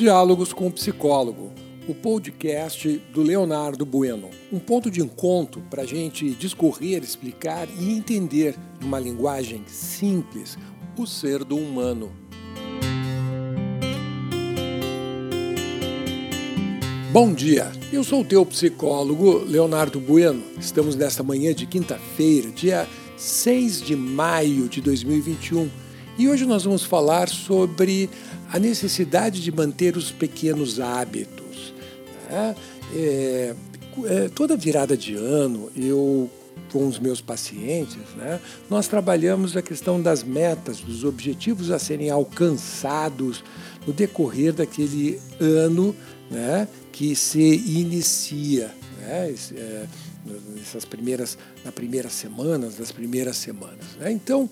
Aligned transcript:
Diálogos 0.00 0.54
com 0.54 0.66
o 0.66 0.72
Psicólogo, 0.72 1.52
o 1.86 1.94
podcast 1.94 2.88
do 3.12 3.20
Leonardo 3.20 3.84
Bueno. 3.84 4.30
Um 4.50 4.58
ponto 4.58 4.90
de 4.90 5.02
encontro 5.02 5.60
para 5.68 5.82
a 5.82 5.84
gente 5.84 6.30
discorrer, 6.30 7.02
explicar 7.02 7.68
e 7.78 7.92
entender, 7.92 8.56
numa 8.80 8.98
linguagem 8.98 9.62
simples, 9.66 10.56
o 10.96 11.06
ser 11.06 11.44
do 11.44 11.54
humano. 11.54 12.10
Bom 17.12 17.34
dia, 17.34 17.70
eu 17.92 18.02
sou 18.02 18.22
o 18.22 18.24
teu 18.24 18.46
psicólogo 18.46 19.44
Leonardo 19.44 20.00
Bueno. 20.00 20.42
Estamos 20.58 20.96
nesta 20.96 21.22
manhã 21.22 21.52
de 21.52 21.66
quinta-feira, 21.66 22.48
dia 22.52 22.88
6 23.18 23.82
de 23.82 23.94
maio 23.94 24.66
de 24.66 24.80
2021, 24.80 25.68
e 26.16 26.26
hoje 26.26 26.46
nós 26.46 26.64
vamos 26.64 26.84
falar 26.84 27.28
sobre 27.28 28.08
a 28.52 28.58
necessidade 28.58 29.40
de 29.40 29.52
manter 29.52 29.96
os 29.96 30.10
pequenos 30.10 30.80
hábitos. 30.80 31.72
Né? 32.28 32.56
É, 32.94 33.54
é, 34.04 34.28
toda 34.34 34.56
virada 34.56 34.96
de 34.96 35.14
ano, 35.14 35.70
eu 35.76 36.28
com 36.72 36.86
os 36.86 37.00
meus 37.00 37.20
pacientes, 37.20 37.98
né, 38.16 38.40
nós 38.68 38.86
trabalhamos 38.86 39.56
a 39.56 39.62
questão 39.62 40.00
das 40.00 40.22
metas, 40.22 40.78
dos 40.80 41.02
objetivos 41.02 41.70
a 41.70 41.80
serem 41.80 42.10
alcançados 42.10 43.42
no 43.84 43.92
decorrer 43.92 44.52
daquele 44.52 45.20
ano 45.40 45.96
né, 46.30 46.68
que 46.92 47.16
se 47.16 47.40
inicia. 47.40 48.72
Né, 49.00 49.34
é, 49.56 49.86
nessas 50.54 50.84
primeiras, 50.84 51.36
na 51.64 51.72
primeiras 51.72 52.12
semanas, 52.12 52.76
das 52.76 52.92
primeiras 52.92 53.36
semanas. 53.36 53.96
Né? 53.98 54.12
Então, 54.12 54.48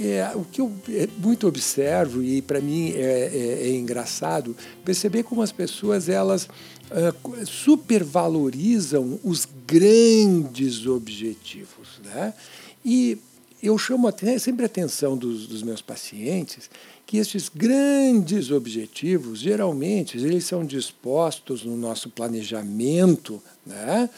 é, 0.00 0.30
o 0.34 0.44
que 0.44 0.60
eu 0.60 0.72
é, 0.88 1.08
muito 1.18 1.46
observo 1.46 2.22
e 2.22 2.42
para 2.42 2.60
mim 2.60 2.92
é, 2.92 3.30
é, 3.32 3.68
é, 3.68 3.74
engraçado 3.74 4.56
perceber 4.84 5.22
como 5.22 5.42
as 5.42 5.52
pessoas 5.52 6.08
elas 6.08 6.44
uh, 6.44 7.46
supervalorizam 7.46 9.18
os 9.22 9.46
grandes 9.66 10.86
objetivos, 10.86 12.00
né? 12.04 12.34
E 12.84 13.18
eu 13.62 13.78
chamo 13.78 14.08
até, 14.08 14.38
sempre 14.38 14.64
a 14.64 14.66
atenção 14.66 15.16
dos, 15.16 15.46
dos 15.46 15.62
meus 15.62 15.80
pacientes 15.80 16.68
que 17.06 17.18
estes 17.18 17.48
grandes 17.48 18.50
objetivos, 18.50 19.40
geralmente, 19.40 20.16
eles 20.16 20.44
são 20.44 20.64
dispostos 20.64 21.64
no 21.64 21.76
nosso 21.76 22.08
planejamento, 22.08 23.42
né? 23.66 24.08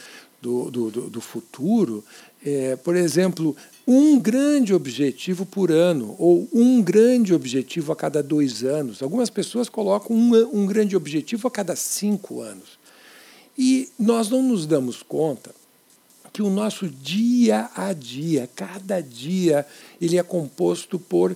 Do, 0.44 0.90
do, 0.90 1.10
do 1.10 1.20
futuro, 1.20 2.04
é, 2.44 2.76
por 2.76 2.94
exemplo, 2.94 3.56
um 3.86 4.18
grande 4.18 4.74
objetivo 4.74 5.46
por 5.46 5.72
ano 5.72 6.14
ou 6.18 6.46
um 6.52 6.82
grande 6.82 7.32
objetivo 7.32 7.92
a 7.92 7.96
cada 7.96 8.22
dois 8.22 8.62
anos. 8.62 9.02
Algumas 9.02 9.30
pessoas 9.30 9.68
colocam 9.68 10.14
um, 10.14 10.34
um 10.52 10.66
grande 10.66 10.94
objetivo 10.96 11.48
a 11.48 11.50
cada 11.50 11.74
cinco 11.74 12.42
anos. 12.42 12.78
E 13.56 13.88
nós 13.98 14.28
não 14.28 14.42
nos 14.42 14.66
damos 14.66 15.02
conta 15.02 15.54
que 16.32 16.42
o 16.42 16.50
nosso 16.50 16.88
dia 16.88 17.70
a 17.74 17.92
dia, 17.92 18.50
cada 18.54 19.00
dia, 19.00 19.64
ele 20.00 20.18
é 20.18 20.22
composto 20.22 20.98
por 20.98 21.34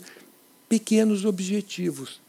pequenos 0.68 1.24
objetivos. 1.24 2.20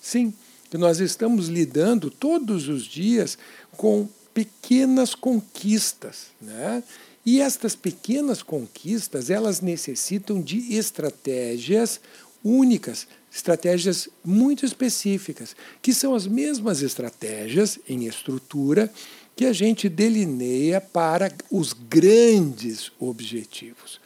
Sim, 0.00 0.32
que 0.70 0.76
nós 0.76 1.00
estamos 1.00 1.48
lidando 1.48 2.10
todos 2.10 2.68
os 2.68 2.84
dias 2.84 3.38
com 3.76 4.08
pequenas 4.36 5.14
conquistas, 5.14 6.26
né? 6.38 6.82
E 7.24 7.40
estas 7.40 7.74
pequenas 7.74 8.42
conquistas, 8.42 9.30
elas 9.30 9.62
necessitam 9.62 10.42
de 10.42 10.74
estratégias 10.74 11.98
únicas, 12.44 13.08
estratégias 13.32 14.10
muito 14.22 14.66
específicas, 14.66 15.56
que 15.80 15.94
são 15.94 16.14
as 16.14 16.26
mesmas 16.26 16.82
estratégias 16.82 17.78
em 17.88 18.04
estrutura 18.04 18.92
que 19.34 19.46
a 19.46 19.54
gente 19.54 19.88
delineia 19.88 20.82
para 20.82 21.32
os 21.50 21.72
grandes 21.72 22.92
objetivos. 23.00 23.98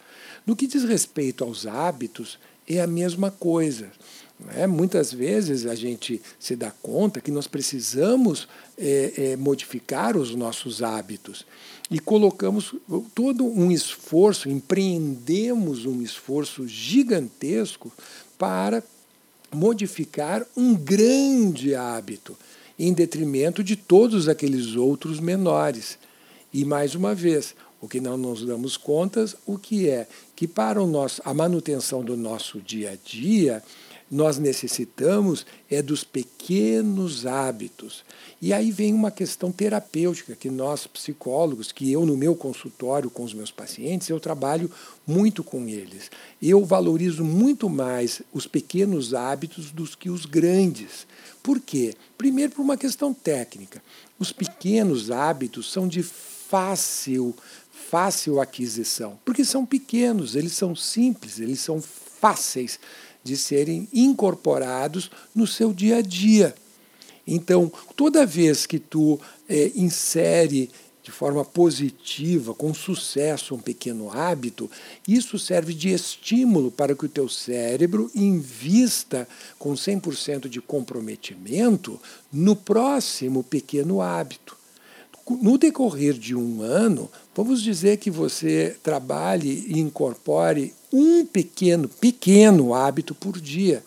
No 0.47 0.54
que 0.54 0.68
diz 0.68 0.84
respeito 0.84 1.42
aos 1.42 1.66
hábitos, 1.66 2.38
é 2.68 2.80
a 2.80 2.86
mesma 2.86 3.32
coisa. 3.32 3.91
É, 4.56 4.66
muitas 4.66 5.12
vezes 5.12 5.66
a 5.66 5.74
gente 5.74 6.20
se 6.38 6.56
dá 6.56 6.70
conta 6.82 7.20
que 7.20 7.30
nós 7.30 7.46
precisamos 7.46 8.48
é, 8.78 9.12
é, 9.16 9.36
modificar 9.36 10.16
os 10.16 10.34
nossos 10.34 10.82
hábitos 10.82 11.44
e 11.90 11.98
colocamos 11.98 12.74
todo 13.14 13.44
um 13.44 13.70
esforço, 13.70 14.48
empreendemos 14.48 15.84
um 15.84 16.00
esforço 16.00 16.66
gigantesco 16.66 17.92
para 18.38 18.82
modificar 19.52 20.46
um 20.56 20.74
grande 20.74 21.74
hábito, 21.74 22.36
em 22.78 22.92
detrimento 22.92 23.62
de 23.62 23.76
todos 23.76 24.28
aqueles 24.28 24.74
outros 24.74 25.20
menores. 25.20 25.98
E 26.52 26.64
mais 26.64 26.94
uma 26.94 27.14
vez, 27.14 27.54
o 27.80 27.88
que 27.88 28.00
não 28.00 28.16
nos 28.16 28.44
damos 28.44 28.76
contas, 28.76 29.36
o 29.44 29.58
que 29.58 29.88
é 29.88 30.06
que 30.36 30.46
para 30.46 30.82
o 30.82 30.86
nosso, 30.86 31.20
a 31.24 31.34
manutenção 31.34 32.02
do 32.02 32.16
nosso 32.16 32.60
dia 32.60 32.92
a 32.92 32.96
dia, 32.96 33.62
nós 34.10 34.38
necessitamos 34.38 35.47
é 35.71 35.81
dos 35.81 36.03
pequenos 36.03 37.26
hábitos. 37.26 38.04
E 38.43 38.53
aí 38.53 38.72
vem 38.72 38.93
uma 38.93 39.10
questão 39.10 39.53
terapêutica 39.53 40.34
que 40.34 40.50
nós 40.50 40.87
psicólogos, 40.87 41.71
que 41.71 41.93
eu 41.93 42.04
no 42.04 42.16
meu 42.16 42.34
consultório 42.34 43.09
com 43.09 43.22
os 43.22 43.32
meus 43.32 43.50
pacientes, 43.50 44.09
eu 44.09 44.19
trabalho 44.19 44.71
muito 45.06 45.44
com 45.44 45.69
eles. 45.69 46.10
Eu 46.43 46.65
valorizo 46.65 47.25
muito 47.25 47.69
mais 47.69 48.21
os 48.32 48.47
pequenos 48.47 49.15
hábitos 49.15 49.71
dos 49.71 49.94
que 49.94 50.10
os 50.10 50.27
grandes. 50.27 51.06
Por 51.42 51.60
quê? 51.60 51.94
Primeiro 52.19 52.53
por 52.53 52.62
uma 52.62 52.77
questão 52.77 53.15
técnica. 53.15 53.82
Os 54.19 54.32
pequenos 54.32 55.10
hábitos 55.10 55.71
são 55.71 55.87
de 55.87 56.04
fácil 56.50 57.34
fácil 57.90 58.40
aquisição, 58.40 59.18
porque 59.24 59.44
são 59.44 59.66
pequenos, 59.66 60.36
eles 60.36 60.52
são 60.52 60.76
simples, 60.76 61.40
eles 61.40 61.58
são 61.58 61.82
fáceis 61.82 62.78
de 63.24 63.36
serem 63.36 63.88
incorporados 63.92 65.10
no 65.34 65.44
seu 65.44 65.72
dia 65.72 65.96
a 65.96 66.00
dia. 66.00 66.54
Então, 67.26 67.70
toda 67.96 68.24
vez 68.24 68.64
que 68.64 68.78
tu 68.78 69.18
é, 69.48 69.72
insere 69.74 70.70
de 71.02 71.10
forma 71.10 71.44
positiva, 71.44 72.54
com 72.54 72.72
sucesso, 72.72 73.56
um 73.56 73.58
pequeno 73.58 74.12
hábito, 74.12 74.70
isso 75.08 75.36
serve 75.36 75.74
de 75.74 75.88
estímulo 75.88 76.70
para 76.70 76.94
que 76.94 77.06
o 77.06 77.08
teu 77.08 77.28
cérebro 77.28 78.08
invista 78.14 79.26
com 79.58 79.72
100% 79.72 80.48
de 80.48 80.60
comprometimento 80.60 82.00
no 82.32 82.54
próximo 82.54 83.42
pequeno 83.42 84.00
hábito. 84.00 84.59
No 85.28 85.58
decorrer 85.58 86.14
de 86.14 86.34
um 86.34 86.62
ano, 86.62 87.10
vamos 87.34 87.62
dizer 87.62 87.98
que 87.98 88.10
você 88.10 88.75
trabalhe 88.82 89.66
e 89.69 89.78
incorpore 89.78 90.72
um 90.92 91.25
pequeno, 91.25 91.88
pequeno 91.88 92.75
hábito 92.75 93.14
por 93.14 93.41
dia. 93.41 93.84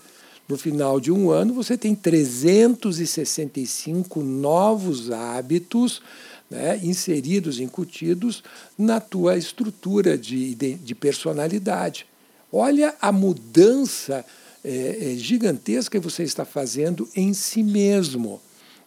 No 0.47 0.57
final 0.57 0.99
de 0.99 1.11
um 1.11 1.29
ano, 1.31 1.53
você 1.53 1.77
tem 1.77 1.93
365 1.95 4.21
novos 4.21 5.11
hábitos 5.11 6.01
né, 6.49 6.79
inseridos, 6.83 7.59
incutidos 7.59 8.43
na 8.77 8.99
tua 8.99 9.37
estrutura 9.37 10.17
de, 10.17 10.55
de, 10.55 10.73
de 10.75 10.95
personalidade. 10.95 12.05
Olha 12.51 12.93
a 13.01 13.09
mudança 13.11 14.25
é, 14.63 15.15
gigantesca 15.17 15.99
que 15.99 16.03
você 16.03 16.23
está 16.23 16.45
fazendo 16.45 17.07
em 17.15 17.33
si 17.33 17.63
mesmo. 17.63 18.39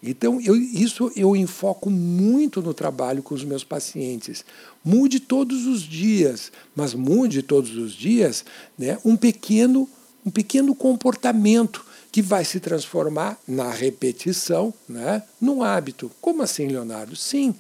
Então, 0.03 0.41
eu, 0.41 0.57
isso 0.57 1.11
eu 1.17 1.35
enfoco 1.35 1.91
muito 1.91 2.63
no 2.63 2.75
trabalho 2.75 3.23
com 3.23 3.35
os 3.35 3.45
meus 3.45 3.65
pacientes. 3.65 4.45
Mude 4.85 5.21
todos 5.21 5.67
os 5.67 5.83
dias, 5.83 6.53
mas 6.75 6.95
mude 6.95 7.43
todos 7.43 7.77
os 7.77 7.93
dias 7.93 8.45
né, 8.79 8.99
um, 9.05 9.17
pequeno, 9.17 9.89
um 10.25 10.31
pequeno 10.31 10.75
comportamento 10.75 11.85
que 12.13 12.23
vai 12.23 12.45
se 12.45 12.61
transformar 12.61 13.39
na 13.47 13.71
repetição 13.71 14.73
né, 14.89 15.23
num 15.41 15.63
hábito. 15.63 16.11
Como 16.21 16.43
assim, 16.43 16.67
Leonardo? 16.67 17.17
Sim, 17.17 17.55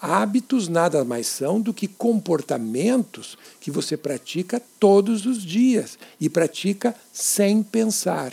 hábitos 0.00 0.68
nada 0.68 1.04
mais 1.04 1.26
são 1.26 1.60
do 1.60 1.74
que 1.74 1.86
comportamentos 1.86 3.36
que 3.60 3.70
você 3.70 3.96
pratica 3.96 4.60
todos 4.78 5.26
os 5.26 5.44
dias 5.44 5.98
e 6.20 6.28
pratica 6.28 6.94
sem 7.12 7.62
pensar. 7.62 8.32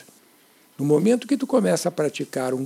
No 0.77 0.85
momento 0.85 1.27
que 1.27 1.37
tu 1.37 1.47
começa 1.47 1.89
a 1.89 1.91
praticar 1.91 2.53
um 2.53 2.65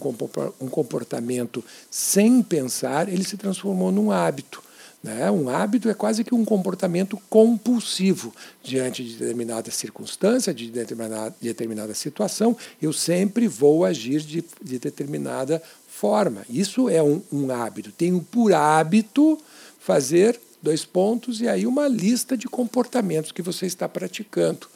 comportamento 0.69 1.63
sem 1.89 2.43
pensar, 2.43 3.07
ele 3.07 3.23
se 3.23 3.37
transformou 3.37 3.91
num 3.91 4.11
hábito. 4.11 4.61
Né? 5.03 5.31
Um 5.31 5.49
hábito 5.49 5.89
é 5.89 5.93
quase 5.93 6.23
que 6.23 6.35
um 6.35 6.45
comportamento 6.45 7.19
compulsivo. 7.29 8.33
Diante 8.61 9.03
de 9.03 9.15
determinada 9.15 9.71
circunstância, 9.71 10.53
de 10.53 10.69
determinada, 10.69 11.35
de 11.39 11.47
determinada 11.47 11.93
situação, 11.93 12.55
eu 12.81 12.93
sempre 12.93 13.47
vou 13.47 13.83
agir 13.83 14.21
de, 14.21 14.43
de 14.61 14.77
determinada 14.77 15.61
forma. 15.87 16.43
Isso 16.49 16.89
é 16.89 17.01
um, 17.01 17.21
um 17.31 17.51
hábito. 17.51 17.91
Tenho 17.91 18.21
por 18.21 18.53
hábito 18.53 19.39
fazer 19.79 20.39
dois 20.61 20.85
pontos 20.85 21.41
e 21.41 21.47
aí 21.47 21.65
uma 21.65 21.87
lista 21.87 22.37
de 22.37 22.47
comportamentos 22.47 23.31
que 23.31 23.41
você 23.41 23.65
está 23.65 23.89
praticando. 23.89 24.67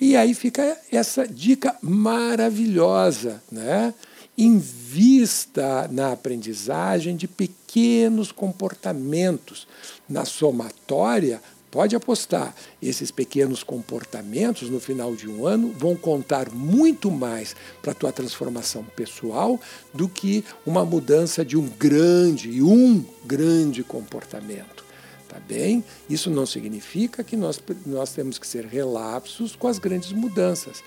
E 0.00 0.16
aí 0.16 0.34
fica 0.34 0.76
essa 0.90 1.26
dica 1.26 1.76
maravilhosa, 1.80 3.42
né? 3.50 3.94
invista 4.36 5.88
na 5.90 6.12
aprendizagem 6.12 7.16
de 7.16 7.28
pequenos 7.28 8.32
comportamentos. 8.32 9.66
Na 10.08 10.24
somatória, 10.24 11.40
pode 11.70 11.96
apostar, 11.96 12.54
esses 12.80 13.10
pequenos 13.10 13.62
comportamentos 13.62 14.68
no 14.70 14.78
final 14.78 15.14
de 15.14 15.28
um 15.28 15.46
ano 15.46 15.72
vão 15.76 15.96
contar 15.96 16.50
muito 16.50 17.10
mais 17.10 17.54
para 17.82 17.92
a 17.92 17.94
tua 17.94 18.12
transformação 18.12 18.84
pessoal 18.96 19.60
do 19.92 20.08
que 20.08 20.44
uma 20.66 20.84
mudança 20.84 21.44
de 21.44 21.56
um 21.56 21.66
grande 21.68 22.50
e 22.50 22.62
um 22.62 23.04
grande 23.24 23.82
comportamento. 23.82 24.83
Tá 25.28 25.40
bem? 25.48 25.82
Isso 26.08 26.30
não 26.30 26.46
significa 26.46 27.24
que 27.24 27.36
nós, 27.36 27.60
nós 27.86 28.12
temos 28.12 28.38
que 28.38 28.46
ser 28.46 28.66
relapsos 28.66 29.56
com 29.56 29.68
as 29.68 29.78
grandes 29.78 30.12
mudanças. 30.12 30.82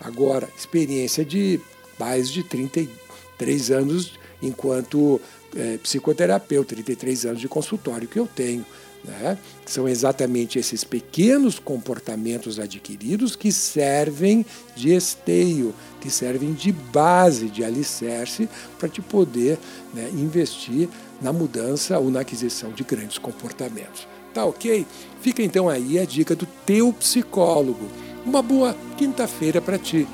Agora, 0.00 0.48
experiência 0.56 1.24
de 1.24 1.60
mais 1.98 2.30
de 2.30 2.42
33 2.42 3.70
anos 3.70 4.18
enquanto 4.42 5.20
é, 5.54 5.78
psicoterapeuta, 5.78 6.74
33 6.74 7.26
anos 7.26 7.40
de 7.40 7.48
consultório 7.48 8.08
que 8.08 8.18
eu 8.18 8.26
tenho. 8.26 8.64
Né? 9.04 9.36
São 9.66 9.88
exatamente 9.88 10.58
esses 10.58 10.84
pequenos 10.84 11.58
comportamentos 11.58 12.58
adquiridos 12.58 13.34
que 13.34 13.52
servem 13.52 14.46
de 14.76 14.94
esteio, 14.94 15.74
que 16.00 16.10
servem 16.10 16.52
de 16.52 16.72
base, 16.72 17.48
de 17.48 17.64
alicerce 17.64 18.48
para 18.78 18.88
te 18.88 19.00
poder 19.00 19.58
né, 19.92 20.08
investir 20.14 20.88
na 21.22 21.32
mudança 21.32 21.98
ou 21.98 22.10
na 22.10 22.20
aquisição 22.20 22.70
de 22.70 22.82
grandes 22.82 23.18
comportamentos. 23.18 24.06
Tá 24.34 24.44
ok? 24.44 24.86
Fica 25.20 25.42
então 25.42 25.68
aí 25.68 25.98
a 25.98 26.04
dica 26.04 26.34
do 26.34 26.46
teu 26.66 26.92
psicólogo. 26.92 27.86
Uma 28.24 28.42
boa 28.42 28.76
quinta-feira 28.96 29.60
para 29.60 29.78
ti. 29.78 30.06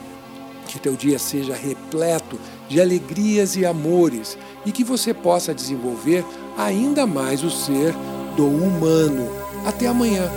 Que 0.67 0.79
teu 0.79 0.95
dia 0.95 1.19
seja 1.19 1.55
repleto 1.55 2.39
de 2.69 2.81
alegrias 2.81 3.57
e 3.57 3.65
amores 3.65 4.37
e 4.67 4.73
que 4.73 4.85
você 4.85 5.15
possa 5.15 5.55
desenvolver 5.55 6.25
ainda 6.57 7.07
mais 7.07 7.43
o 7.43 7.51
ser 7.51 7.95
do 8.37 8.47
humano. 8.47 9.29
Até 9.65 9.87
amanhã. 9.87 10.29